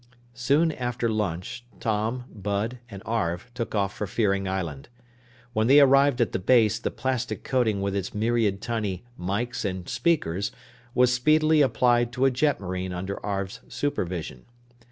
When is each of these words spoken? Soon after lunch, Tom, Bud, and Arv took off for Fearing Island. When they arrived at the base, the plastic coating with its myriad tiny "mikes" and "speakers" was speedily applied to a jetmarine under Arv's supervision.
Soon 0.33 0.71
after 0.71 1.07
lunch, 1.07 1.63
Tom, 1.79 2.23
Bud, 2.33 2.79
and 2.89 3.03
Arv 3.05 3.51
took 3.53 3.75
off 3.75 3.95
for 3.95 4.07
Fearing 4.07 4.47
Island. 4.47 4.89
When 5.53 5.67
they 5.67 5.79
arrived 5.79 6.19
at 6.19 6.31
the 6.31 6.39
base, 6.39 6.79
the 6.79 6.89
plastic 6.89 7.43
coating 7.43 7.81
with 7.81 7.95
its 7.95 8.11
myriad 8.11 8.63
tiny 8.63 9.03
"mikes" 9.15 9.63
and 9.63 9.87
"speakers" 9.87 10.51
was 10.95 11.13
speedily 11.13 11.61
applied 11.61 12.11
to 12.13 12.25
a 12.25 12.31
jetmarine 12.31 12.93
under 12.93 13.23
Arv's 13.23 13.59
supervision. 13.67 14.45